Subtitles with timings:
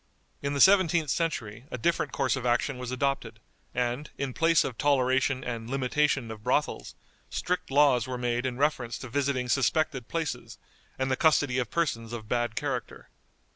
[0.41, 3.39] In the seventeenth century a different course of action was adopted,
[3.71, 6.95] and, in place of toleration and limitation of brothels,
[7.29, 10.57] strict laws were made in reference to visiting suspected places,
[10.97, 13.09] and the custody of persons of bad character.